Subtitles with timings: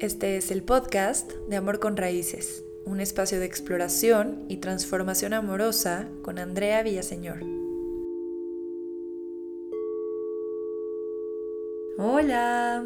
[0.00, 6.08] Este es el podcast de Amor con Raíces, un espacio de exploración y transformación amorosa
[6.22, 7.42] con Andrea Villaseñor.
[11.98, 12.82] Hola,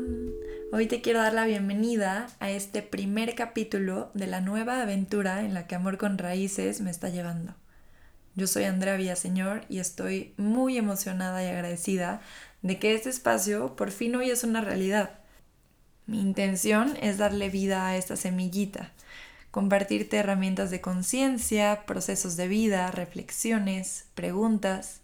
[0.72, 5.54] hoy te quiero dar la bienvenida a este primer capítulo de la nueva aventura en
[5.54, 7.54] la que Amor con Raíces me está llevando.
[8.34, 12.22] Yo soy Andrea Villaseñor y estoy muy emocionada y agradecida
[12.62, 15.20] de que este espacio por fin hoy es una realidad
[16.06, 18.92] mi intención es darle vida a esta semillita,
[19.50, 25.00] compartirte herramientas de conciencia, procesos de vida, reflexiones, preguntas,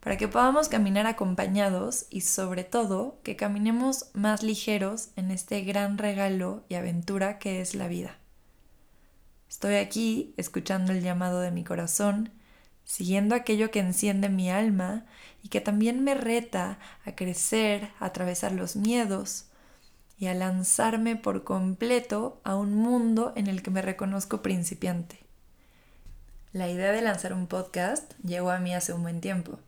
[0.00, 5.98] para que podamos caminar acompañados y sobre todo que caminemos más ligeros en este gran
[5.98, 8.16] regalo y aventura que es la vida.
[9.48, 12.30] Estoy aquí escuchando el llamado de mi corazón,
[12.84, 15.06] siguiendo aquello que enciende mi alma
[15.42, 19.45] y que también me reta a crecer, a atravesar los miedos,
[20.18, 25.18] y a lanzarme por completo a un mundo en el que me reconozco principiante.
[26.52, 29.58] La idea de lanzar un podcast llegó a mí hace un buen tiempo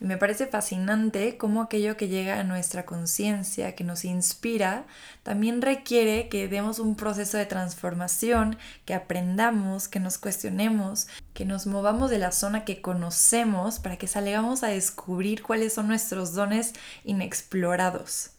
[0.00, 4.84] y me parece fascinante cómo aquello que llega a nuestra conciencia, que nos inspira,
[5.22, 11.66] también requiere que demos un proceso de transformación, que aprendamos, que nos cuestionemos, que nos
[11.66, 16.74] movamos de la zona que conocemos para que salgamos a descubrir cuáles son nuestros dones
[17.04, 18.33] inexplorados.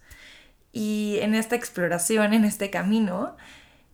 [0.76, 3.38] Y en esta exploración, en este camino,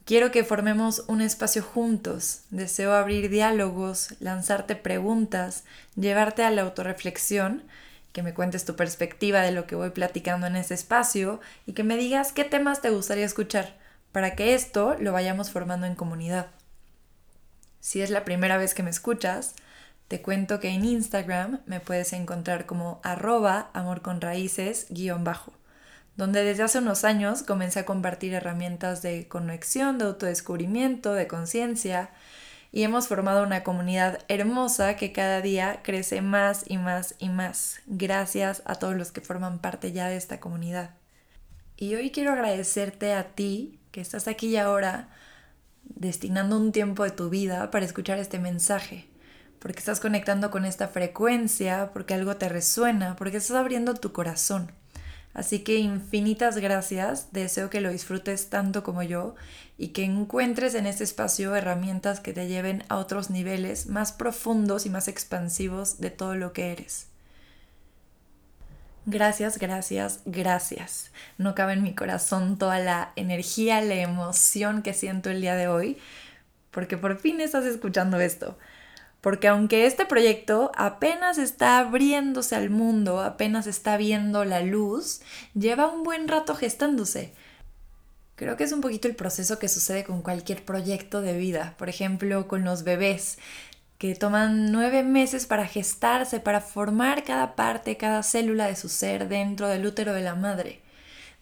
[0.03, 2.41] quiero que formemos un espacio juntos.
[2.49, 5.63] Deseo abrir diálogos, lanzarte preguntas,
[5.95, 7.61] llevarte a la autorreflexión,
[8.13, 11.83] que me cuentes tu perspectiva de lo que voy platicando en ese espacio y que
[11.83, 13.77] me digas qué temas te gustaría escuchar
[14.11, 16.47] para que esto lo vayamos formando en comunidad.
[17.79, 19.53] Si es la primera vez que me escuchas,
[20.07, 25.53] te cuento que en Instagram me puedes encontrar como arroba amor con raíces guion bajo
[26.22, 32.11] donde desde hace unos años comencé a compartir herramientas de conexión, de autodescubrimiento, de conciencia,
[32.72, 37.79] y hemos formado una comunidad hermosa que cada día crece más y más y más,
[37.88, 40.91] gracias a todos los que forman parte ya de esta comunidad.
[41.75, 45.09] Y hoy quiero agradecerte a ti que estás aquí y ahora
[45.85, 49.07] destinando un tiempo de tu vida para escuchar este mensaje,
[49.57, 54.72] porque estás conectando con esta frecuencia, porque algo te resuena, porque estás abriendo tu corazón.
[55.34, 59.36] Así que infinitas gracias, deseo que lo disfrutes tanto como yo
[59.78, 64.86] y que encuentres en este espacio herramientas que te lleven a otros niveles más profundos
[64.86, 67.08] y más expansivos de todo lo que eres.
[69.06, 71.12] Gracias, gracias, gracias.
[71.38, 75.68] No cabe en mi corazón toda la energía, la emoción que siento el día de
[75.68, 75.98] hoy,
[76.69, 78.58] porque por fin estás escuchando esto
[79.21, 85.21] porque aunque este proyecto apenas está abriéndose al mundo, apenas está viendo la luz,
[85.53, 87.33] lleva un buen rato gestándose.
[88.35, 91.89] Creo que es un poquito el proceso que sucede con cualquier proyecto de vida, por
[91.89, 93.37] ejemplo con los bebés,
[93.99, 99.27] que toman nueve meses para gestarse, para formar cada parte, cada célula de su ser
[99.27, 100.81] dentro del útero de la madre.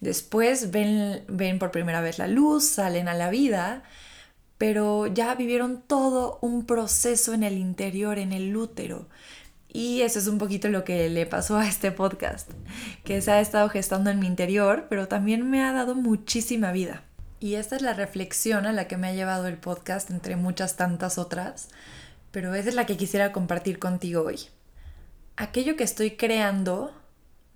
[0.01, 3.84] Después ven, ven por primera vez la luz, salen a la vida,
[4.59, 9.08] pero ya vivieron todo un proceso en el interior, en el útero.
[9.72, 12.52] Y eso es un poquito lo que le pasó a este podcast,
[13.06, 17.03] que se ha estado gestando en mi interior, pero también me ha dado muchísima vida.
[17.40, 20.76] Y esta es la reflexión a la que me ha llevado el podcast, entre muchas
[20.76, 21.70] tantas otras,
[22.31, 24.40] pero esa es la que quisiera compartir contigo hoy.
[25.38, 26.91] Aquello que estoy creando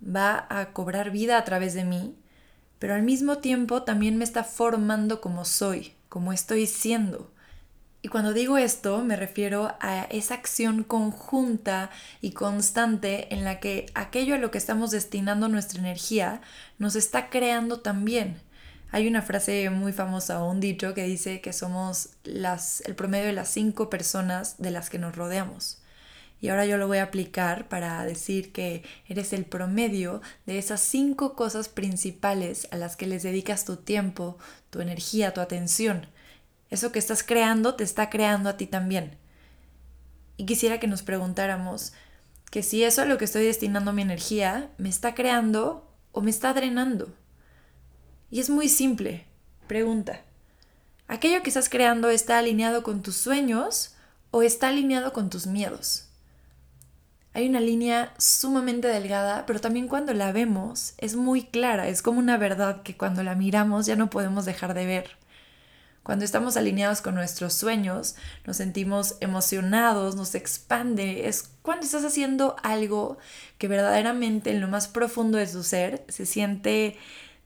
[0.02, 2.16] va a cobrar vida a través de mí,
[2.78, 7.28] pero al mismo tiempo también me está formando como soy, como estoy siendo.
[8.00, 13.86] Y cuando digo esto me refiero a esa acción conjunta y constante en la que
[13.94, 16.40] aquello a lo que estamos destinando nuestra energía
[16.78, 18.40] nos está creando también.
[18.92, 23.32] Hay una frase muy famosa un dicho que dice que somos las, el promedio de
[23.32, 25.82] las cinco personas de las que nos rodeamos.
[26.40, 30.80] Y ahora yo lo voy a aplicar para decir que eres el promedio de esas
[30.80, 34.36] cinco cosas principales a las que les dedicas tu tiempo,
[34.70, 36.06] tu energía, tu atención.
[36.70, 39.16] Eso que estás creando te está creando a ti también.
[40.36, 41.92] Y quisiera que nos preguntáramos
[42.50, 46.30] que si eso a lo que estoy destinando mi energía me está creando o me
[46.30, 47.12] está drenando.
[48.30, 49.26] Y es muy simple.
[49.66, 50.22] Pregunta.
[51.06, 53.94] ¿Aquello que estás creando está alineado con tus sueños
[54.30, 56.08] o está alineado con tus miedos?
[57.34, 62.20] Hay una línea sumamente delgada, pero también cuando la vemos es muy clara, es como
[62.20, 65.10] una verdad que cuando la miramos ya no podemos dejar de ver.
[66.04, 68.14] Cuando estamos alineados con nuestros sueños,
[68.46, 71.26] nos sentimos emocionados, nos expande.
[71.28, 73.16] Es cuando estás haciendo algo
[73.58, 76.96] que verdaderamente en lo más profundo de tu ser se siente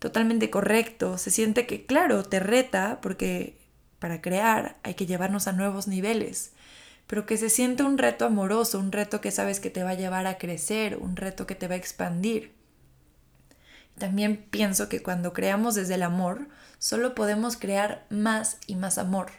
[0.01, 3.57] totalmente correcto, se siente que, claro, te reta porque
[4.01, 6.53] para crear hay que llevarnos a nuevos niveles,
[7.09, 9.95] pero que se siente un reto amoroso, un reto que sabes que te va a
[9.95, 12.53] llevar a crecer, un reto que te va a expandir.
[13.99, 19.31] También pienso que cuando creamos desde el amor, solo podemos crear más y más amor.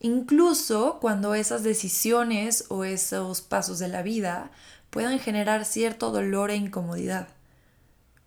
[0.00, 4.50] Incluso cuando esas decisiones o esos pasos de la vida
[4.90, 7.28] puedan generar cierto dolor e incomodidad.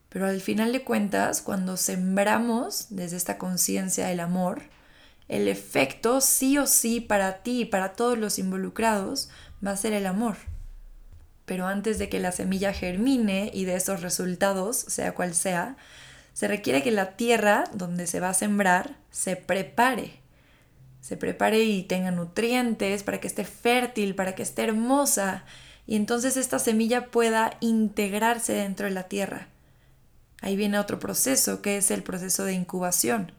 [0.10, 4.64] Pero al final de cuentas, cuando sembramos desde esta conciencia del amor,
[5.28, 9.30] el efecto sí o sí para ti y para todos los involucrados
[9.66, 10.38] va a ser el amor.
[11.46, 15.78] Pero antes de que la semilla germine y de esos resultados, sea cual sea,
[16.34, 20.20] se requiere que la tierra donde se va a sembrar se prepare.
[21.02, 25.46] Se prepare y tenga nutrientes para que esté fértil, para que esté hermosa.
[25.86, 29.48] Y entonces esta semilla pueda integrarse dentro de la tierra.
[30.42, 33.32] Ahí viene otro proceso, que es el proceso de incubación.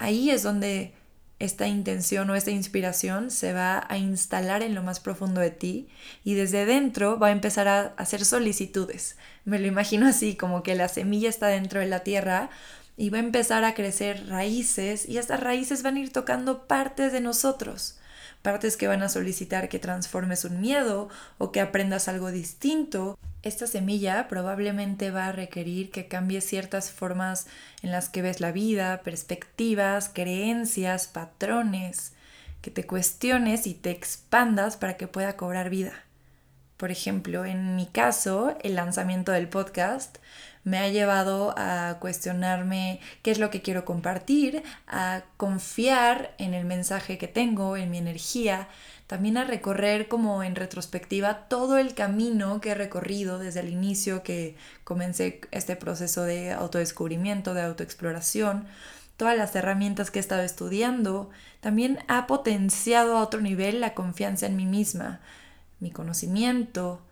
[0.00, 0.94] Ahí es donde
[1.38, 5.88] esta intención o esta inspiración se va a instalar en lo más profundo de ti
[6.24, 9.18] y desde dentro va a empezar a hacer solicitudes.
[9.44, 12.48] Me lo imagino así, como que la semilla está dentro de la tierra
[12.96, 17.12] y va a empezar a crecer raíces y estas raíces van a ir tocando partes
[17.12, 17.99] de nosotros
[18.42, 21.08] partes que van a solicitar que transformes un miedo
[21.38, 23.18] o que aprendas algo distinto.
[23.42, 27.46] Esta semilla probablemente va a requerir que cambies ciertas formas
[27.82, 32.12] en las que ves la vida, perspectivas, creencias, patrones,
[32.60, 35.92] que te cuestiones y te expandas para que pueda cobrar vida.
[36.76, 40.16] Por ejemplo, en mi caso, el lanzamiento del podcast
[40.64, 46.64] me ha llevado a cuestionarme qué es lo que quiero compartir, a confiar en el
[46.64, 48.68] mensaje que tengo, en mi energía,
[49.06, 54.22] también a recorrer como en retrospectiva todo el camino que he recorrido desde el inicio
[54.22, 58.66] que comencé este proceso de autodescubrimiento, de autoexploración,
[59.16, 61.30] todas las herramientas que he estado estudiando,
[61.60, 65.20] también ha potenciado a otro nivel la confianza en mí misma,
[65.80, 67.02] mi conocimiento,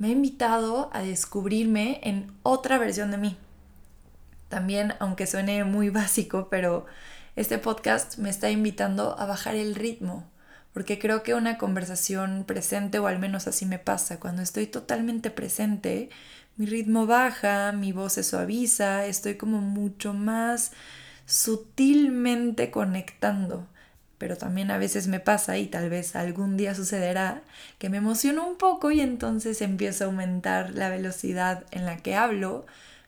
[0.00, 3.36] me ha invitado a descubrirme en otra versión de mí.
[4.48, 6.86] También, aunque suene muy básico, pero
[7.36, 10.26] este podcast me está invitando a bajar el ritmo,
[10.72, 15.30] porque creo que una conversación presente, o al menos así me pasa, cuando estoy totalmente
[15.30, 16.08] presente,
[16.56, 20.72] mi ritmo baja, mi voz se suaviza, estoy como mucho más
[21.26, 23.66] sutilmente conectando
[24.20, 27.40] pero también a veces me pasa y tal vez algún día sucederá
[27.78, 32.16] que me emociono un poco y entonces empiezo a aumentar la velocidad en la que
[32.16, 32.66] hablo.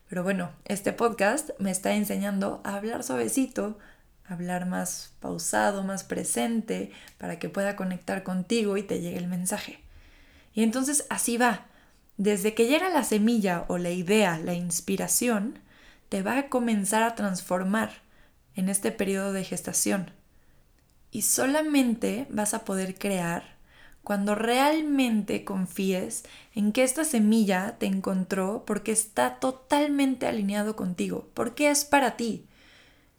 [0.09, 3.79] Pero bueno, este podcast me está enseñando a hablar suavecito,
[4.26, 9.29] a hablar más pausado, más presente, para que pueda conectar contigo y te llegue el
[9.29, 9.81] mensaje.
[10.55, 11.67] Y entonces así va.
[12.17, 15.59] Desde que llega la semilla o la idea, la inspiración,
[16.09, 17.91] te va a comenzar a transformar
[18.55, 20.21] en este periodo de gestación
[21.12, 23.53] y solamente vas a poder crear
[24.03, 26.25] cuando realmente confíes
[26.55, 32.49] en que esta semilla te encontró porque está totalmente alineado contigo, porque es para ti.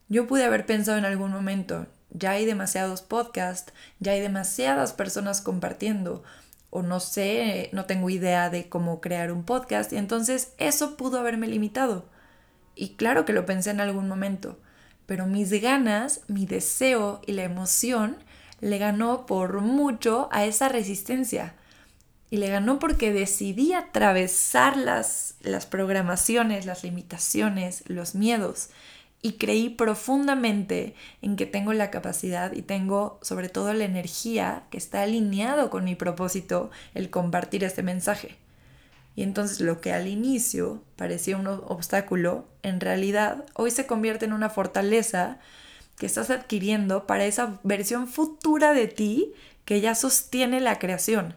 [0.10, 5.40] Yo pude haber pensado en algún momento, ya hay demasiados podcasts, ya hay demasiadas personas
[5.40, 6.24] compartiendo,
[6.70, 11.20] o no sé, no tengo idea de cómo crear un podcast, y entonces eso pudo
[11.20, 12.10] haberme limitado.
[12.76, 14.60] Y claro que lo pensé en algún momento,
[15.14, 18.18] pero mis ganas, mi deseo y la emoción
[18.62, 21.54] le ganó por mucho a esa resistencia.
[22.32, 28.72] Y le ganó porque decidí atravesar las, las programaciones, las limitaciones, los miedos.
[29.22, 34.80] Y creí profundamente en que tengo la capacidad y tengo sobre todo la energía que
[34.80, 38.36] está alineado con mi propósito el compartir este mensaje.
[39.16, 44.34] Y entonces lo que al inicio parecía un obstáculo, en realidad hoy se convierte en
[44.34, 45.40] una fortaleza
[45.98, 49.34] que estás adquiriendo para esa versión futura de ti
[49.66, 51.36] que ya sostiene la creación.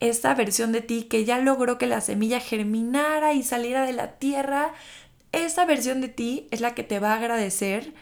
[0.00, 4.12] Esa versión de ti que ya logró que la semilla germinara y saliera de la
[4.12, 4.72] tierra.
[5.32, 7.92] Esa versión de ti es la que te va a agradecer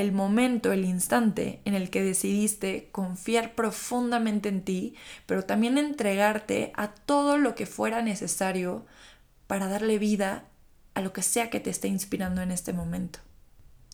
[0.00, 4.94] el momento, el instante en el que decidiste confiar profundamente en ti,
[5.26, 8.86] pero también entregarte a todo lo que fuera necesario
[9.46, 10.44] para darle vida
[10.94, 13.25] a lo que sea que te esté inspirando en este momento.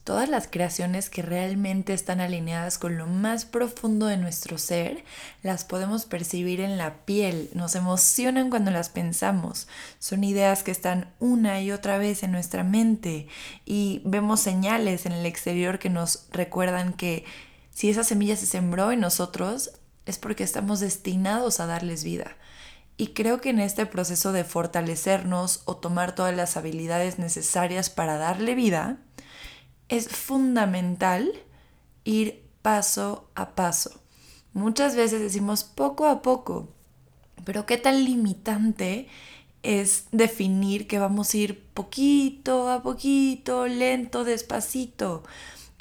[0.04, 5.04] Todas las creaciones que realmente están alineadas con lo más profundo de nuestro ser,
[5.44, 9.68] las podemos percibir en la piel, nos emocionan cuando las pensamos,
[10.00, 13.28] son ideas que están una y otra vez en nuestra mente
[13.64, 17.25] y vemos señales en el exterior que nos recuerdan que
[17.71, 19.71] si esa semilla se sembró en nosotros
[20.04, 22.37] es porque estamos destinados a darles vida.
[22.97, 28.18] Y creo que en este proceso de fortalecernos o tomar todas las habilidades necesarias para
[28.18, 28.99] darle vida,
[29.93, 31.31] es fundamental
[32.05, 34.01] ir paso a paso.
[34.55, 36.71] Muchas veces decimos poco a poco,
[37.45, 39.07] pero qué tan limitante
[39.63, 45.25] es definir que vamos a ir poquito a poquito, lento, despacito.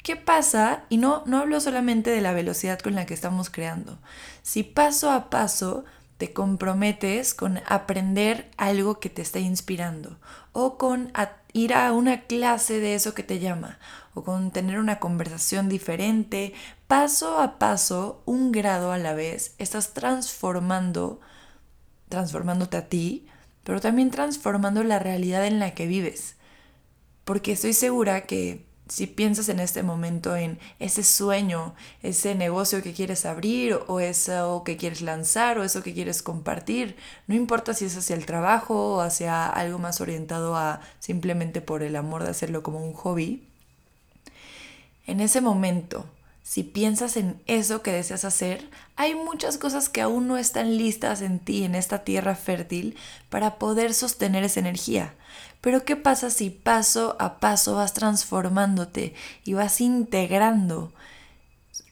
[0.02, 0.84] ¿Qué pasa?
[0.90, 3.98] Y no, no hablo solamente de la velocidad con la que estamos creando.
[4.42, 5.86] Si paso a paso
[6.22, 10.20] te comprometes con aprender algo que te esté inspirando
[10.52, 11.12] o con
[11.52, 13.80] ir a una clase de eso que te llama
[14.14, 16.54] o con tener una conversación diferente,
[16.86, 21.20] paso a paso, un grado a la vez, estás transformando,
[22.08, 23.26] transformándote a ti,
[23.64, 26.36] pero también transformando la realidad en la que vives.
[27.24, 32.92] Porque estoy segura que si piensas en este momento en ese sueño, ese negocio que
[32.92, 36.96] quieres abrir o eso que quieres lanzar o eso que quieres compartir,
[37.26, 41.82] no importa si es hacia el trabajo o hacia algo más orientado a simplemente por
[41.82, 43.48] el amor de hacerlo como un hobby,
[45.06, 46.04] en ese momento,
[46.42, 51.22] si piensas en eso que deseas hacer, hay muchas cosas que aún no están listas
[51.22, 52.94] en ti, en esta tierra fértil,
[53.30, 55.14] para poder sostener esa energía.
[55.62, 59.14] Pero ¿qué pasa si paso a paso vas transformándote
[59.44, 60.92] y vas integrando,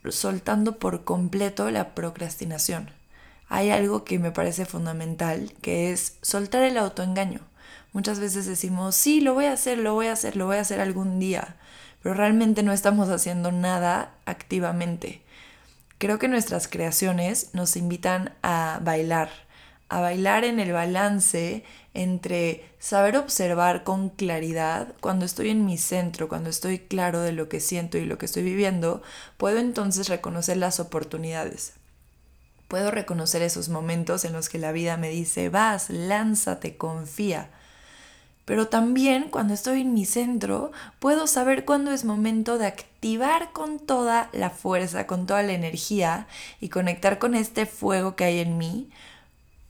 [0.09, 2.91] soltando por completo la procrastinación?
[3.49, 7.41] Hay algo que me parece fundamental, que es soltar el autoengaño.
[7.93, 10.63] Muchas veces decimos, sí, lo voy a hacer, lo voy a hacer, lo voy a
[10.63, 11.57] hacer algún día,
[12.03, 15.23] pero realmente no estamos haciendo nada activamente.
[15.99, 19.31] Creo que nuestras creaciones nos invitan a bailar,
[19.89, 26.29] a bailar en el balance entre saber observar con claridad, cuando estoy en mi centro,
[26.29, 29.03] cuando estoy claro de lo que siento y lo que estoy viviendo,
[29.37, 31.75] puedo entonces reconocer las oportunidades.
[32.69, 37.51] Puedo reconocer esos momentos en los que la vida me dice, vas, lánzate, confía.
[38.45, 40.71] Pero también cuando estoy en mi centro,
[41.01, 46.29] puedo saber cuándo es momento de activar con toda la fuerza, con toda la energía
[46.61, 48.91] y conectar con este fuego que hay en mí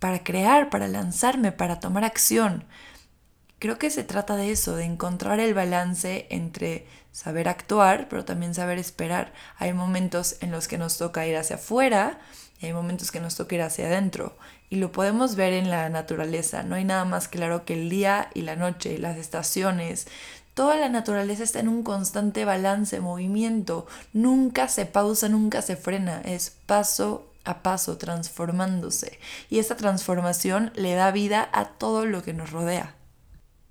[0.00, 2.64] para crear, para lanzarme, para tomar acción.
[3.60, 8.54] Creo que se trata de eso, de encontrar el balance entre saber actuar, pero también
[8.54, 9.32] saber esperar.
[9.58, 12.18] Hay momentos en los que nos toca ir hacia afuera
[12.60, 14.36] y hay momentos que nos toca ir hacia adentro.
[14.70, 16.62] Y lo podemos ver en la naturaleza.
[16.62, 20.06] No hay nada más claro que el día y la noche, las estaciones.
[20.54, 23.86] Toda la naturaleza está en un constante balance, movimiento.
[24.14, 26.22] Nunca se pausa, nunca se frena.
[26.22, 29.18] Es paso a paso transformándose
[29.48, 32.96] y esta transformación le da vida a todo lo que nos rodea.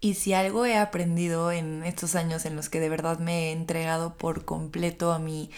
[0.02, 3.52] Y si algo he aprendido en estos años en los que de verdad me he
[3.52, 5.52] entregado por completo a mi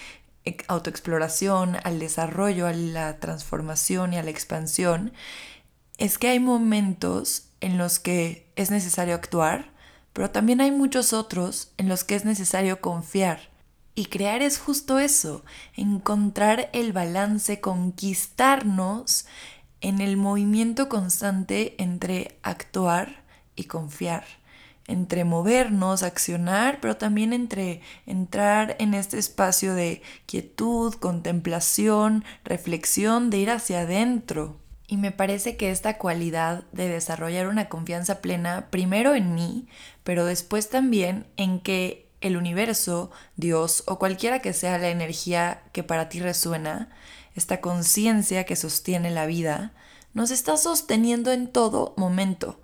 [0.67, 5.13] autoexploración, al desarrollo, a la transformación y a la expansión,
[5.99, 9.71] es que hay momentos en los que es necesario actuar,
[10.13, 13.50] pero también hay muchos otros en los que es necesario confiar
[13.93, 15.43] y crear es justo eso,
[15.75, 19.25] encontrar el balance, conquistarnos
[19.81, 23.23] en el movimiento constante entre actuar
[23.55, 24.23] y confiar,
[24.87, 33.39] entre movernos, accionar, pero también entre entrar en este espacio de quietud, contemplación, reflexión, de
[33.39, 34.59] ir hacia adentro.
[34.87, 39.67] Y me parece que esta cualidad de desarrollar una confianza plena, primero en mí,
[40.03, 45.83] pero después también en que el universo, Dios o cualquiera que sea la energía que
[45.83, 46.89] para ti resuena,
[47.35, 49.73] esta conciencia que sostiene la vida,
[50.13, 52.61] nos está sosteniendo en todo momento.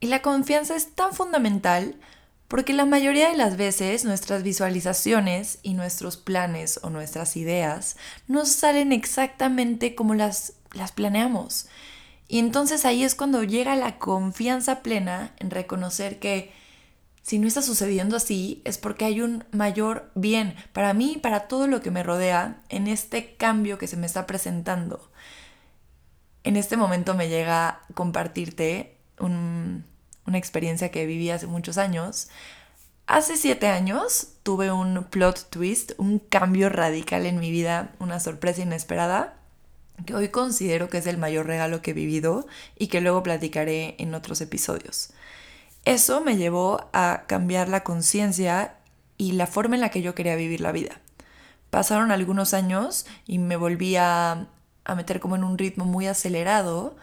[0.00, 1.96] Y la confianza es tan fundamental
[2.48, 8.46] porque la mayoría de las veces nuestras visualizaciones y nuestros planes o nuestras ideas no
[8.46, 11.66] salen exactamente como las, las planeamos.
[12.26, 16.52] Y entonces ahí es cuando llega la confianza plena en reconocer que
[17.28, 21.40] si no está sucediendo así, es porque hay un mayor bien para mí y para
[21.40, 25.10] todo lo que me rodea en este cambio que se me está presentando.
[26.42, 29.84] En este momento me llega a compartirte una
[30.38, 32.28] experiencia que viví hace muchos años.
[33.06, 38.62] Hace siete años tuve un plot twist, un cambio radical en mi vida, una sorpresa
[38.62, 39.36] inesperada,
[40.06, 42.46] que hoy considero que es el mayor regalo que he vivido
[42.78, 45.10] y que luego platicaré en otros episodios.
[45.84, 48.74] Eso me llevó a cambiar la conciencia
[49.16, 51.00] y la forma en la que yo quería vivir la vida.
[51.70, 54.48] Pasaron algunos años y me volví a,
[54.96, 56.96] meter como en un ritmo muy acelerado,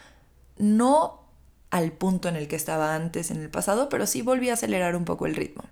[0.58, 1.22] no
[1.70, 4.96] al punto en el que estaba antes en el pasado, pero sí volví a acelerar
[4.96, 5.64] un poco el ritmo.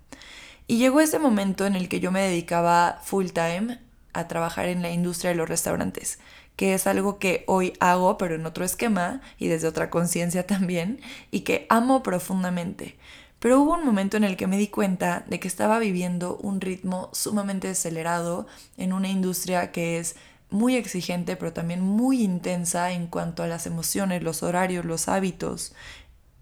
[0.67, 3.79] Y llegó ese momento en el que yo me dedicaba full time
[4.13, 6.19] a trabajar en la industria de los restaurantes,
[6.55, 11.01] que es algo que hoy hago, pero en otro esquema y desde otra conciencia también,
[11.31, 12.98] y que amo profundamente.
[13.39, 16.62] Pero hubo un momento en el que me di cuenta de que estaba viviendo un
[16.62, 20.15] ritmo sumamente acelerado en una industria que es
[20.50, 25.74] muy exigente, pero también muy intensa en cuanto a las emociones, los horarios, los hábitos.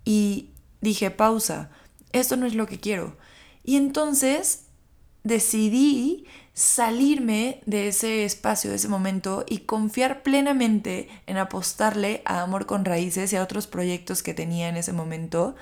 [0.05, 0.51] Y
[0.81, 1.71] dije, pausa,
[2.11, 3.17] esto no es lo que quiero.
[3.63, 4.65] Y entonces
[5.23, 12.65] decidí salirme de ese espacio, de ese momento y confiar plenamente en apostarle a Amor
[12.65, 15.55] con Raíces y a otros proyectos que tenía en ese momento,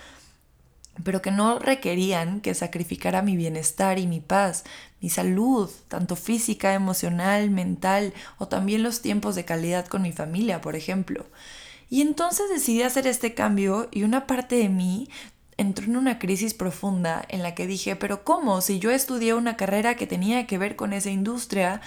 [1.04, 4.64] pero que no requerían que sacrificara mi bienestar y mi paz,
[5.00, 10.60] mi salud, tanto física, emocional, mental o también los tiempos de calidad con mi familia,
[10.60, 11.26] por ejemplo.
[11.90, 15.10] Y entonces decidí hacer este cambio y una parte de mí
[15.60, 18.62] entró en una crisis profunda en la que dije, pero ¿cómo?
[18.62, 21.82] Si yo estudié una carrera que tenía que ver con esa industria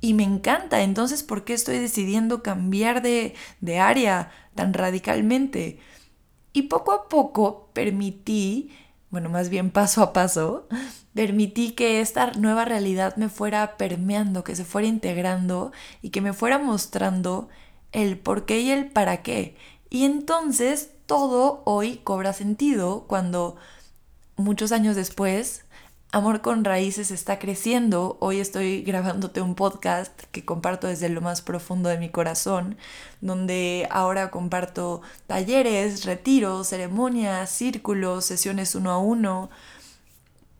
[0.00, 5.80] y me encanta, entonces ¿por qué estoy decidiendo cambiar de, de área tan radicalmente?
[6.52, 8.70] Y poco a poco permití,
[9.10, 10.68] bueno, más bien paso a paso,
[11.12, 16.32] permití que esta nueva realidad me fuera permeando, que se fuera integrando y que me
[16.32, 17.48] fuera mostrando
[17.90, 19.56] el por qué y el para qué.
[19.90, 23.56] Y entonces todo hoy cobra sentido cuando
[24.36, 25.64] muchos años después
[26.12, 28.16] Amor con Raíces está creciendo.
[28.20, 32.78] Hoy estoy grabándote un podcast que comparto desde lo más profundo de mi corazón,
[33.20, 39.50] donde ahora comparto talleres, retiros, ceremonias, círculos, sesiones uno a uno,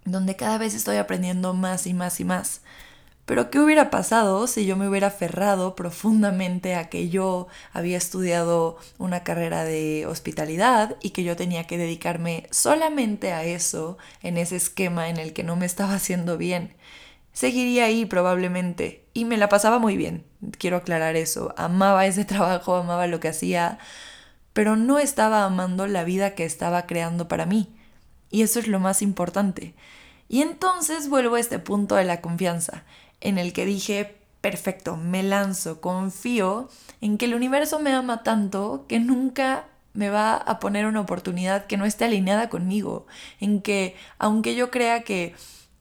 [0.04, 2.60] donde cada vez estoy aprendiendo más y más y más.
[3.26, 8.78] Pero ¿qué hubiera pasado si yo me hubiera aferrado profundamente a que yo había estudiado
[8.98, 14.54] una carrera de hospitalidad y que yo tenía que dedicarme solamente a eso en ese
[14.54, 16.76] esquema en el que no me estaba haciendo bien?
[17.32, 20.24] Seguiría ahí probablemente y me la pasaba muy bien,
[20.58, 21.52] quiero aclarar eso.
[21.56, 23.78] Amaba ese trabajo, amaba lo que hacía,
[24.52, 27.74] pero no estaba amando la vida que estaba creando para mí.
[28.30, 29.74] Y eso es lo más importante.
[30.28, 32.84] Y entonces vuelvo a este punto de la confianza
[33.26, 36.68] en el que dije, perfecto, me lanzo, confío
[37.00, 41.66] en que el universo me ama tanto que nunca me va a poner una oportunidad
[41.66, 43.06] que no esté alineada conmigo,
[43.40, 45.34] en que aunque yo crea que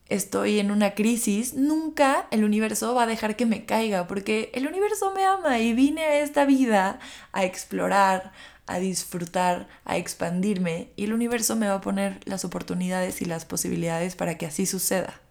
[0.08, 4.68] estoy en una crisis, nunca el universo va a dejar que me caiga, porque el
[4.68, 7.00] universo me ama y vine a esta vida
[7.32, 8.32] a explorar,
[8.66, 13.46] a disfrutar, a expandirme, y el universo me va a poner las oportunidades y las
[13.46, 15.22] posibilidades para que así suceda.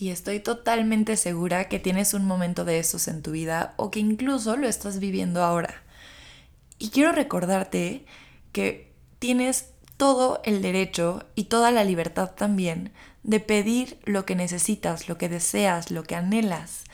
[0.00, 4.00] Y estoy totalmente segura que tienes un momento de esos en tu vida o que
[4.00, 5.82] incluso lo estás viviendo ahora.
[6.78, 8.06] Y quiero recordarte
[8.50, 15.06] que tienes todo el derecho y toda la libertad también de pedir lo que necesitas,
[15.06, 16.84] lo que deseas, lo que anhelas.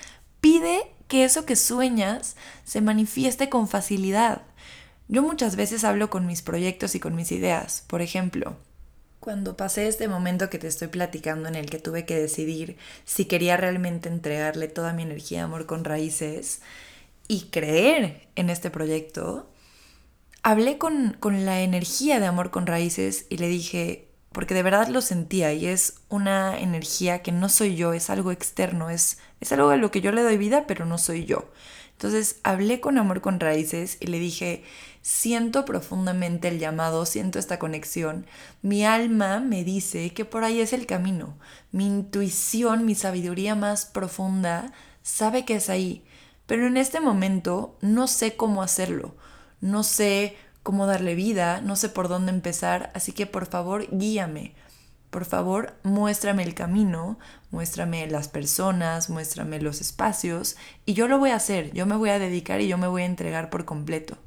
[0.41, 4.43] Pide que eso que sueñas se manifieste con facilidad.
[5.07, 7.85] Yo muchas veces hablo con mis proyectos y con mis ideas.
[7.87, 8.57] Por ejemplo,
[9.27, 13.25] cuando pasé este momento que te estoy platicando en el que tuve que decidir si
[13.25, 16.61] quería realmente entregarle toda mi energía amor con raíces
[17.27, 19.51] y creer en este proyecto,
[20.45, 24.87] hablé con, con la energía de amor con raíces y le dije, porque de verdad
[24.87, 29.51] lo sentía y es una energía que no soy yo, es algo externo, es, es
[29.51, 31.51] algo a lo que yo le doy vida, pero no soy yo.
[31.97, 34.65] Entonces hablé con amor con raíces y le dije,
[35.01, 38.27] siento profundamente el llamado, siento esta conexión.
[38.61, 41.39] Mi alma me dice que por ahí es el camino.
[41.73, 46.05] Mi intuición, mi sabiduría más profunda sabe que es ahí.
[46.47, 49.15] Pero en este momento no sé cómo hacerlo.
[49.63, 54.55] No sé cómo darle vida, no sé por dónde empezar, así que por favor guíame.
[55.17, 57.19] Por favor, muéstrame el camino,
[57.51, 62.11] muéstrame las personas, muéstrame los espacios y yo lo voy a hacer, yo me voy
[62.11, 64.19] a dedicar y yo me voy a entregar por completo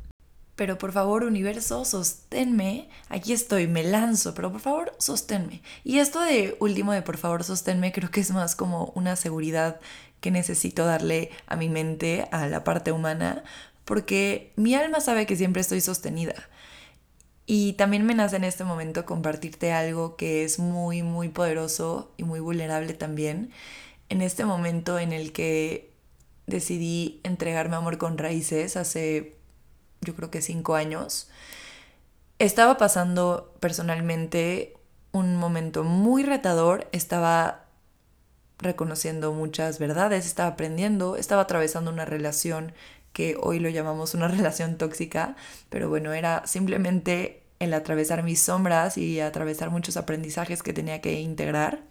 [0.55, 5.61] pero por favor universo, sosténme, aquí estoy, me lanzo, pero por favor, sosténme.
[5.83, 9.79] Y esto de último de por favor, sosténme, creo que es más como una seguridad
[10.21, 13.43] que necesito darle a mi mente, a la parte humana,
[13.85, 16.33] porque mi alma sabe que siempre estoy sostenida.
[17.51, 22.23] Y también me nace en este momento compartirte algo que es muy, muy poderoso y
[22.23, 23.49] muy vulnerable también.
[24.09, 25.91] En este momento en el que
[26.45, 29.39] decidí entregarme amor con raíces hace
[30.01, 31.27] yo creo que cinco años,
[32.37, 34.77] estaba pasando personalmente
[35.11, 37.65] un momento muy retador, estaba
[38.59, 42.73] reconociendo muchas verdades, estaba aprendiendo, estaba atravesando una relación
[43.19, 45.35] que hoy lo llamamos una relación tóxica,
[45.69, 51.19] pero bueno, era simplemente el atravesar mis sombras y atravesar muchos aprendizajes que tenía que
[51.19, 51.83] integrar.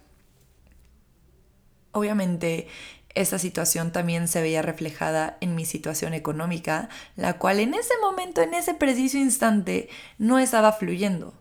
[1.91, 2.67] Obviamente
[3.13, 8.41] esa situación también se veía reflejada en mi situación económica, la cual en ese momento,
[8.41, 9.87] en ese preciso instante,
[10.17, 11.35] no estaba fluyendo.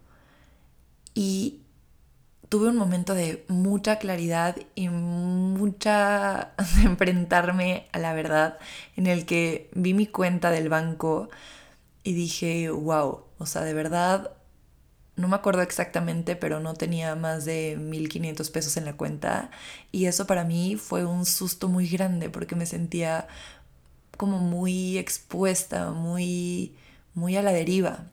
[1.14, 1.62] Y
[2.48, 8.58] tuve un momento de mucha claridad y mucha de enfrentarme a la verdad
[8.96, 11.28] en el que vi mi cuenta del banco
[12.04, 14.32] y dije, wow, o sea, de verdad,
[15.16, 19.50] no me acuerdo exactamente, pero no tenía más de 1500 pesos en la cuenta
[19.92, 23.28] y eso para mí fue un susto muy grande porque me sentía
[24.16, 26.74] como muy expuesta, muy
[27.14, 28.06] muy a la deriva.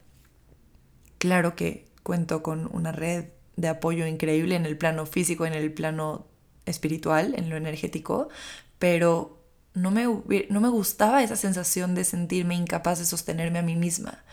[1.19, 5.73] Claro que cuento con una red de apoyo increíble en el plano físico, en el
[5.73, 6.27] plano
[6.65, 8.29] espiritual, en lo energético,
[8.79, 9.41] pero
[9.73, 10.05] no me,
[10.49, 14.23] no me gustaba esa sensación de sentirme incapaz de sostenerme a mí misma.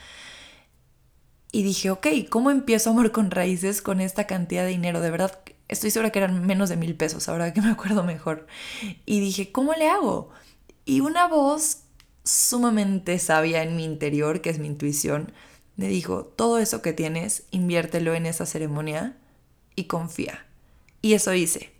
[1.50, 5.00] Y dije, ok, ¿cómo empiezo amor con raíces con esta cantidad de dinero?
[5.00, 8.46] De verdad, estoy segura que eran menos de mil pesos, ahora que me acuerdo mejor.
[9.04, 10.30] Y dije, ¿cómo le hago?
[10.84, 11.82] Y una voz
[12.24, 15.32] sumamente sabia en mi interior, que es mi intuición,
[15.76, 19.16] me dijo, todo eso que tienes, inviértelo en esa ceremonia
[19.74, 20.44] y confía.
[21.00, 21.72] Y eso hice.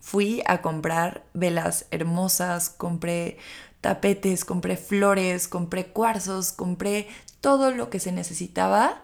[0.00, 3.38] Fui a comprar velas hermosas, compré
[3.80, 7.08] tapetes, compré flores, compré cuarzos, compré
[7.40, 9.02] todo lo que se necesitaba.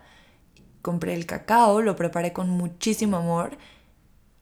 [0.82, 3.58] Compré el cacao, lo preparé con muchísimo amor.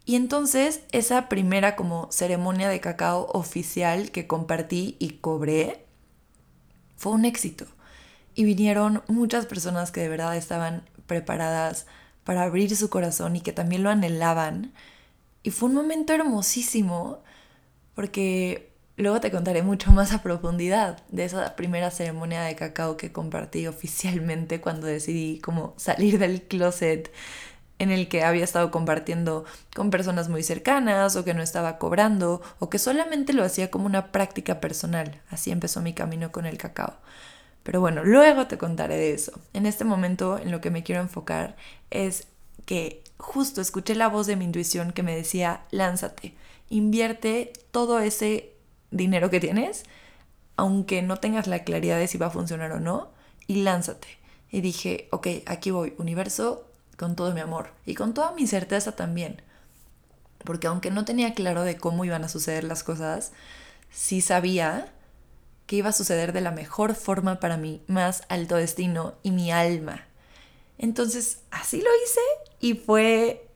[0.05, 5.85] Y entonces esa primera como ceremonia de cacao oficial que compartí y cobré
[6.97, 7.67] fue un éxito
[8.39, 11.87] y vinieron muchas personas que de verdad estaban preparadas
[12.23, 14.73] para abrir su corazón y que también lo anhelaban.
[15.43, 17.19] Y fue un momento hermosísimo
[17.97, 23.11] porque luego te contaré mucho más a profundidad de esa primera ceremonia de cacao que
[23.11, 27.13] compartí oficialmente cuando decidí como salir del closet
[27.81, 32.41] en el que había estado compartiendo con personas muy cercanas o que no estaba cobrando
[32.61, 35.21] o que solamente lo hacía como una práctica personal.
[35.29, 36.95] Así empezó mi camino con el cacao.
[37.69, 39.39] Pero bueno, luego te contaré de eso.
[39.53, 41.55] En este momento en lo que me quiero enfocar
[41.91, 42.27] es
[42.65, 46.35] que justo escuché la voz de mi intuición que me decía, lánzate,
[46.71, 48.55] invierte todo ese
[48.91, 49.83] dinero que tienes,
[50.57, 53.11] aunque no tengas la claridad de si va a funcionar o no,
[53.47, 54.09] y lánzate.
[54.51, 56.65] Y dije, ok, aquí voy, universo,
[56.97, 59.43] con todo mi amor y con toda mi certeza también.
[60.43, 63.33] Porque aunque no tenía claro de cómo iban a suceder las cosas,
[63.91, 64.91] sí sabía
[65.69, 69.53] que iba a suceder de la mejor forma para mi más alto destino y mi
[69.53, 70.07] alma.
[70.79, 72.21] Entonces, así lo hice
[72.59, 73.47] y fue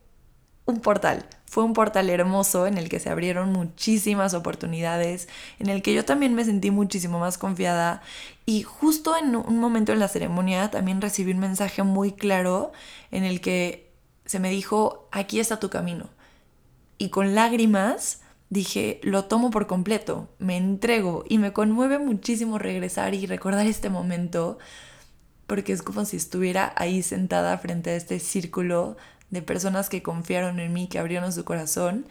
[0.65, 1.25] un portal.
[1.47, 6.05] Fue un portal hermoso en el que se abrieron muchísimas oportunidades, en el que yo
[6.05, 8.03] también me sentí muchísimo más confiada
[8.45, 12.73] y justo en un momento en la ceremonia también recibí un mensaje muy claro
[13.09, 13.91] en el que
[14.25, 16.11] se me dijo, aquí está tu camino.
[16.99, 18.19] Y con lágrimas
[18.53, 23.89] dije, lo tomo por completo, me entrego y me conmueve muchísimo regresar y recordar este
[23.89, 24.59] momento
[25.47, 28.95] porque es como si estuviera ahí sentada frente a este círculo
[29.31, 32.05] de personas que confiaron en mí, que abrieron su corazón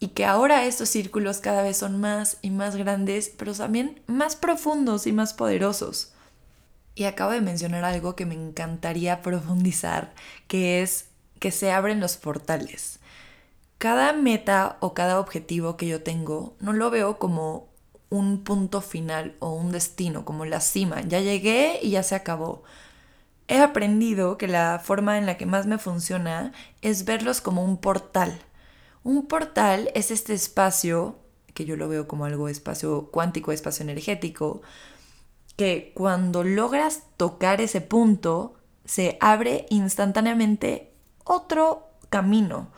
[0.00, 4.36] y que ahora estos círculos cada vez son más y más grandes, pero también más
[4.36, 6.12] profundos y más poderosos.
[6.96, 10.12] Y acabo de mencionar algo que me encantaría profundizar,
[10.48, 11.06] que es
[11.38, 12.97] que se abren los portales
[13.78, 17.68] cada meta o cada objetivo que yo tengo no lo veo como
[18.10, 21.02] un punto final o un destino, como la cima.
[21.02, 22.62] Ya llegué y ya se acabó.
[23.48, 27.78] He aprendido que la forma en la que más me funciona es verlos como un
[27.78, 28.38] portal.
[29.04, 31.18] Un portal es este espacio,
[31.54, 34.62] que yo lo veo como algo espacio cuántico, espacio energético,
[35.56, 40.92] que cuando logras tocar ese punto, se abre instantáneamente
[41.24, 42.70] otro camino,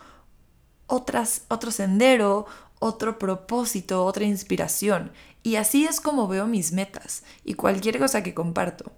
[0.91, 2.45] otras, otro sendero,
[2.79, 5.11] otro propósito, otra inspiración.
[5.41, 8.91] Y así es como veo mis metas y cualquier cosa que comparto.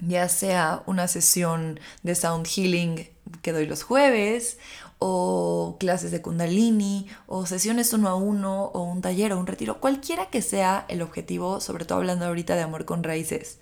[0.00, 3.08] Ya sea una sesión de sound healing
[3.42, 4.58] que doy los jueves,
[4.98, 9.80] o clases de kundalini, o sesiones uno a uno, o un taller o un retiro,
[9.80, 13.58] cualquiera que sea el objetivo, sobre todo hablando ahorita de amor con raíces,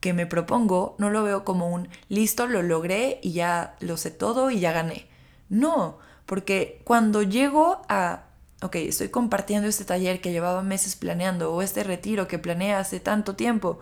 [0.00, 4.10] que me propongo, no lo veo como un listo, lo logré y ya lo sé
[4.10, 5.06] todo y ya gané.
[5.48, 8.24] No, porque cuando llego a,
[8.62, 13.00] ok, estoy compartiendo este taller que llevaba meses planeando o este retiro que planeé hace
[13.00, 13.78] tanto tiempo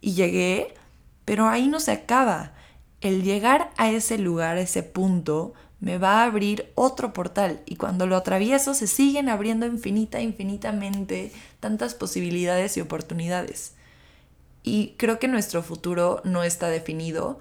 [0.00, 0.74] y llegué,
[1.24, 2.52] pero ahí no se acaba.
[3.00, 7.76] El llegar a ese lugar, a ese punto, me va a abrir otro portal y
[7.76, 13.74] cuando lo atravieso se siguen abriendo infinita, infinitamente tantas posibilidades y oportunidades.
[14.62, 17.40] Y creo que nuestro futuro no está definido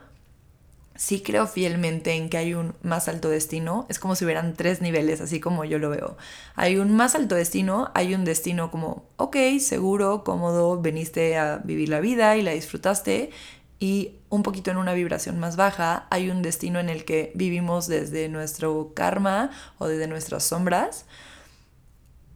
[1.01, 3.87] sí creo fielmente en que hay un más alto destino.
[3.89, 6.15] Es como si hubieran tres niveles, así como yo lo veo.
[6.53, 11.89] Hay un más alto destino, hay un destino como, ok, seguro, cómodo, veniste a vivir
[11.89, 13.31] la vida y la disfrutaste.
[13.79, 17.87] Y un poquito en una vibración más baja, hay un destino en el que vivimos
[17.87, 21.05] desde nuestro karma o desde nuestras sombras.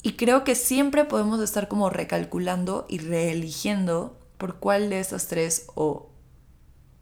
[0.01, 5.67] Y creo que siempre podemos estar como recalculando y reeligiendo por cuál de estas tres
[5.75, 6.10] o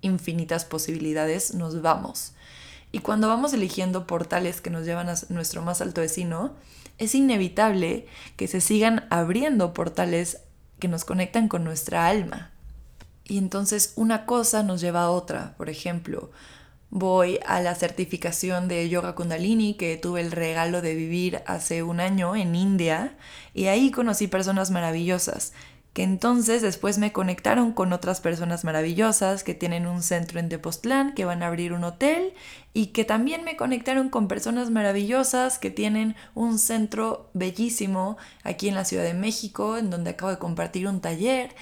[0.04, 2.34] infinitas posibilidades nos vamos.
[2.92, 6.54] Y cuando vamos eligiendo portales que nos llevan a nuestro más alto destino,
[7.00, 8.06] es inevitable
[8.38, 10.42] que se sigan abriendo portales
[10.80, 12.52] que nos conectan con nuestra alma.
[13.26, 15.56] Y entonces una cosa nos lleva a otra.
[15.58, 16.30] Por ejemplo,
[16.92, 22.00] voy a la certificación de Yoga Kundalini que tuve el regalo de vivir hace un
[22.00, 23.18] año en India
[23.56, 25.54] y ahí conocí personas maravillosas
[25.94, 31.14] que entonces después me conectaron con otras personas maravillosas que tienen un centro en Tepoztlán,
[31.14, 32.34] que van a abrir un hotel
[32.74, 38.76] y que también me conectaron con personas maravillosas que tienen un centro bellísimo aquí en
[38.76, 41.54] la Ciudad de México, en donde acabo de compartir un taller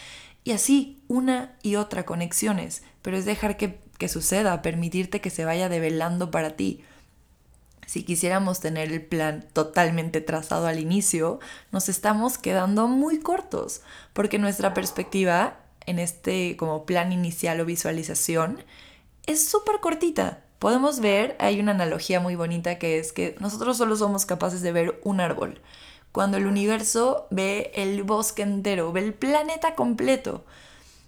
[0.45, 5.43] y así una y otra conexiones, pero es dejar que, que suceda, permitirte que se
[5.43, 6.85] vaya develando para ti
[7.91, 11.41] si quisiéramos tener el plan totalmente trazado al inicio,
[11.73, 13.81] nos estamos quedando muy cortos,
[14.13, 18.63] porque nuestra perspectiva en este como plan inicial o visualización
[19.25, 20.41] es súper cortita.
[20.57, 24.71] Podemos ver, hay una analogía muy bonita que es que nosotros solo somos capaces de
[24.71, 25.59] ver un árbol,
[26.13, 30.45] cuando el universo ve el bosque entero, ve el planeta completo.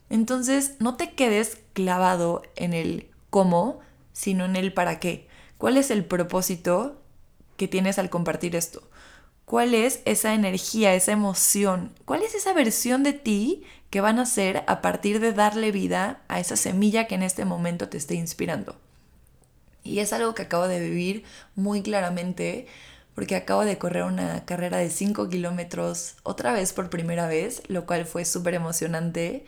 [0.10, 3.80] Entonces, no te quedes clavado en el cómo,
[4.12, 5.32] sino en el para qué.
[5.63, 7.02] ¿Cuál es el propósito
[7.56, 8.84] que tienes al compartir esto?
[9.45, 11.93] ¿Cuál es esa energía, esa emoción?
[12.04, 16.19] ¿Cuál es esa versión de ti que van a ser a partir de darle vida
[16.28, 18.76] a esa semilla que en este momento te esté inspirando?
[19.84, 21.23] Y es algo que acabo de vivir
[21.56, 22.67] muy claramente
[23.15, 27.86] porque acabo de correr una carrera de 5 kilómetros otra vez por primera vez, lo
[27.86, 29.45] cual fue súper emocionante.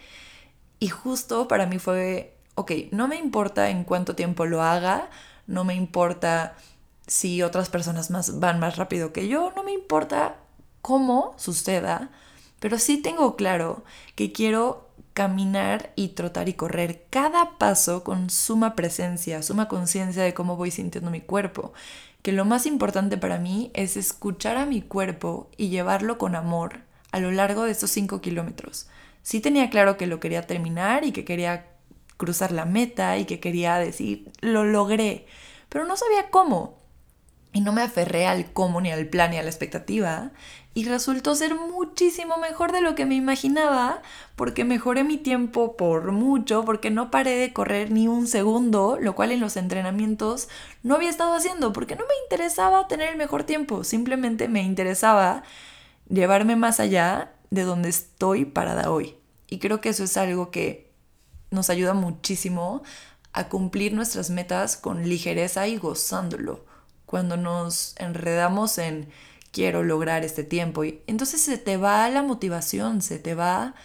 [0.79, 5.09] Y justo para mí fue, ok, no me importa en cuánto tiempo lo haga,
[5.47, 6.55] no me importa
[7.07, 10.37] si otras personas más van más rápido que yo, no me importa
[10.81, 12.09] cómo suceda,
[12.59, 13.83] pero sí tengo claro
[14.15, 20.33] que quiero caminar y trotar y correr cada paso con suma presencia, suma conciencia de
[20.33, 21.73] cómo voy sintiendo mi cuerpo.
[22.21, 26.81] Que lo más importante para mí es escuchar a mi cuerpo y llevarlo con amor
[27.11, 28.87] a lo largo de estos cinco kilómetros.
[29.21, 31.67] Sí tenía claro que lo quería terminar y que quería
[32.17, 35.25] cruzar la meta y que quería decir, lo logré,
[35.69, 36.79] pero no sabía cómo.
[37.53, 40.31] Y no me aferré al cómo, ni al plan, ni a la expectativa.
[40.73, 44.01] Y resultó ser muchísimo mejor de lo que me imaginaba,
[44.35, 49.15] porque mejoré mi tiempo por mucho, porque no paré de correr ni un segundo, lo
[49.15, 50.49] cual en los entrenamientos
[50.83, 55.43] no había estado haciendo, porque no me interesaba tener el mejor tiempo, simplemente me interesaba
[56.09, 59.15] llevarme más allá de donde estoy parada hoy.
[59.47, 60.84] Y creo que eso es algo que
[61.51, 62.83] nos ayuda muchísimo
[63.33, 66.65] a cumplir nuestras metas con ligereza y gozándolo.
[67.05, 69.09] Cuando nos enredamos en
[69.51, 73.75] quiero lograr este tiempo y entonces se te va la motivación, se te va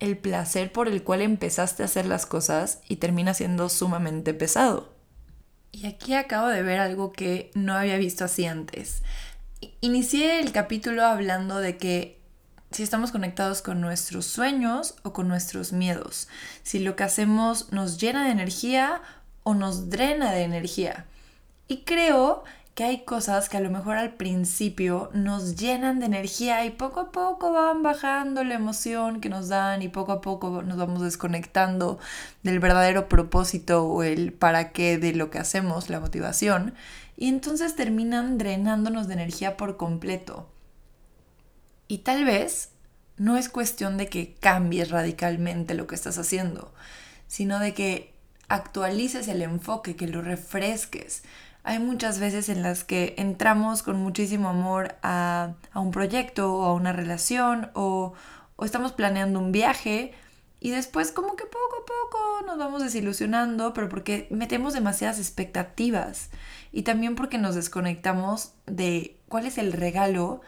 [0.00, 4.92] el placer por el cual empezaste a hacer las cosas y termina siendo sumamente pesado.
[5.72, 9.02] Y aquí acabo de ver algo que no había visto así antes.
[9.80, 12.20] Inicié el capítulo hablando de que
[12.74, 16.26] si estamos conectados con nuestros sueños o con nuestros miedos,
[16.64, 19.00] si lo que hacemos nos llena de energía
[19.44, 21.06] o nos drena de energía.
[21.68, 22.42] Y creo
[22.74, 26.98] que hay cosas que a lo mejor al principio nos llenan de energía y poco
[26.98, 31.00] a poco van bajando la emoción que nos dan y poco a poco nos vamos
[31.02, 32.00] desconectando
[32.42, 36.74] del verdadero propósito o el para qué de lo que hacemos, la motivación,
[37.16, 40.48] y entonces terminan drenándonos de energía por completo.
[41.88, 42.70] Y tal vez
[43.16, 46.72] no es cuestión de que cambies radicalmente lo que estás haciendo,
[47.28, 48.14] sino de que
[48.48, 51.22] actualices el enfoque, que lo refresques.
[51.62, 56.74] Hay muchas veces en las que entramos con muchísimo amor a, un proyecto o a
[56.74, 58.12] una relación o,
[58.56, 60.12] o estamos planeando un viaje
[60.60, 66.30] y después como que poco a poco nos vamos desilusionando, pero porque metemos demasiadas expectativas
[66.72, 70.40] y también porque nos desconectamos de cuál es el regalo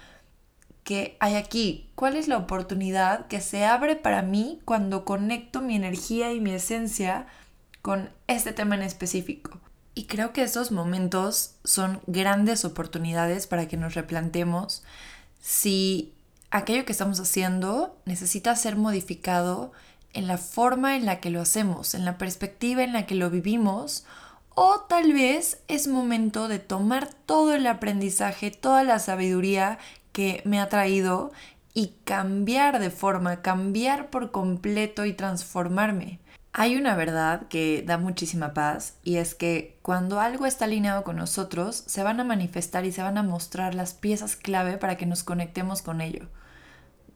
[0.86, 1.90] que hay aquí?
[1.96, 6.52] ¿Cuál es la oportunidad que se abre para mí cuando conecto mi energía y mi
[6.52, 7.26] esencia
[7.82, 9.60] con este tema en específico?
[9.96, 14.84] Y creo que esos momentos son grandes oportunidades para que nos replantemos
[15.40, 16.14] si
[16.52, 19.72] aquello que estamos haciendo necesita ser modificado
[20.12, 23.28] en la forma en la que lo hacemos, en la perspectiva en la que lo
[23.28, 24.04] vivimos,
[24.54, 29.78] o tal vez es momento de tomar todo el aprendizaje, toda la sabiduría
[30.16, 31.30] que me ha traído
[31.74, 36.20] y cambiar de forma, cambiar por completo y transformarme.
[36.54, 41.16] Hay una verdad que da muchísima paz y es que cuando algo está alineado con
[41.16, 45.04] nosotros, se van a manifestar y se van a mostrar las piezas clave para que
[45.04, 46.28] nos conectemos con ello.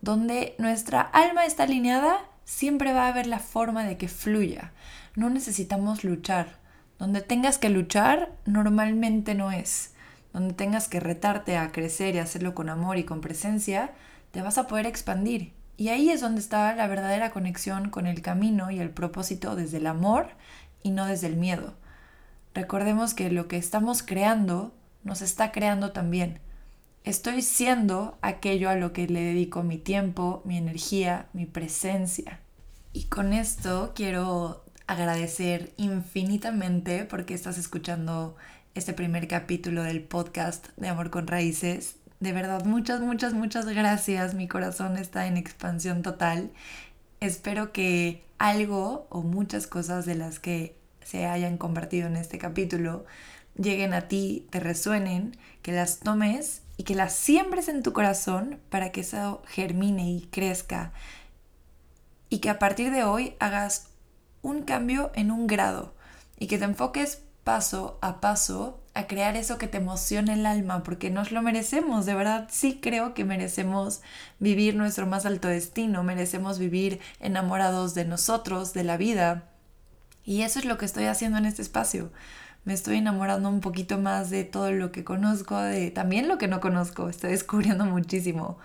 [0.02, 4.72] Donde nuestra alma está alineada, siempre va a haber la forma de que fluya.
[5.16, 6.58] No necesitamos luchar.
[6.98, 9.94] Donde tengas que luchar, normalmente no es.
[10.32, 13.92] Donde tengas que retarte a crecer y hacerlo con amor y con presencia,
[14.30, 15.52] te vas a poder expandir.
[15.76, 19.78] Y ahí es donde está la verdadera conexión con el camino y el propósito desde
[19.78, 20.28] el amor
[20.82, 21.74] y no desde el miedo.
[22.54, 26.40] Recordemos que lo que estamos creando nos está creando también.
[27.04, 32.40] Estoy siendo aquello a lo que le dedico mi tiempo, mi energía, mi presencia.
[32.92, 38.36] Y con esto quiero agradecer infinitamente porque estás escuchando
[38.74, 41.96] este primer capítulo del podcast de Amor con Raíces.
[42.20, 44.34] De verdad, muchas, muchas, muchas gracias.
[44.34, 46.52] Mi corazón está en expansión total.
[47.18, 53.04] Espero que algo o muchas cosas de las que se hayan convertido en este capítulo
[53.56, 58.60] lleguen a ti, te resuenen, que las tomes y que las siembres en tu corazón
[58.70, 60.92] para que eso germine y crezca.
[62.28, 63.88] Y que a partir de hoy hagas
[64.42, 65.92] un cambio en un grado
[66.38, 70.82] y que te enfoques paso a paso a crear eso que te emociona el alma,
[70.82, 74.02] porque nos lo merecemos, de verdad sí creo que merecemos
[74.40, 79.44] vivir nuestro más alto destino, merecemos vivir enamorados de nosotros, de la vida.
[80.24, 82.10] Y eso es lo que estoy haciendo en este espacio.
[82.64, 86.48] Me estoy enamorando un poquito más de todo lo que conozco, de también lo que
[86.48, 88.58] no conozco, estoy descubriendo muchísimo.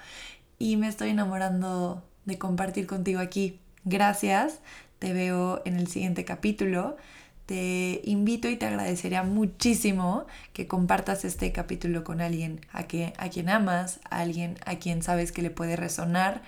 [0.57, 3.61] Y me estoy enamorando de compartir contigo aquí.
[3.83, 4.59] Gracias,
[4.99, 6.97] te veo en el siguiente capítulo
[7.45, 13.29] te invito y te agradecería muchísimo que compartas este capítulo con alguien a, que, a
[13.29, 16.41] quien amas, a alguien a quien sabes que le puede resonar.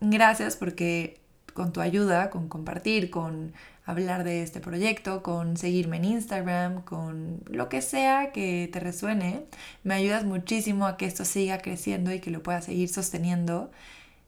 [0.00, 1.20] Gracias porque
[1.54, 3.52] con tu ayuda, con compartir, con
[3.84, 9.44] hablar de este proyecto, con seguirme en Instagram, con lo que sea que te resuene,
[9.84, 13.70] me ayudas muchísimo a que esto siga creciendo y que lo pueda seguir sosteniendo.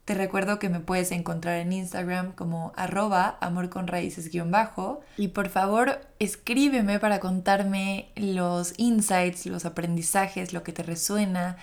[0.04, 5.00] Te recuerdo que me puedes encontrar en Instagram como arroba amor con raíces guion bajo.
[5.16, 11.56] Y por favor escríbeme para contarme los insights, los aprendizajes, lo que te resuena.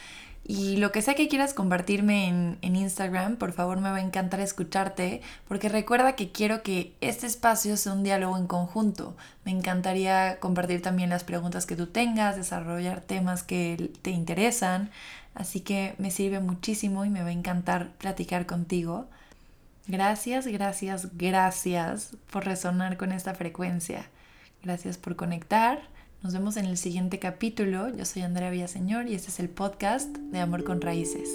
[0.44, 4.02] Y lo que sea que quieras compartirme en, en, Instagram, por favor me va a
[4.02, 9.16] encantar escucharte, porque recuerda que quiero que este espacio sea un diálogo en conjunto.
[9.46, 14.90] Me encantaría compartir también las preguntas que tú tengas, desarrollar temas que te interesan.
[15.34, 19.08] Así que me sirve muchísimo y me va a encantar platicar contigo.
[19.88, 24.06] Gracias, gracias, gracias por resonar con esta frecuencia.
[24.64, 25.82] Gracias por conectar.
[26.22, 27.90] Nos vemos en el siguiente capítulo.
[27.90, 31.30] Yo soy Andrea Villaseñor y este es el podcast de Amor con Raíces.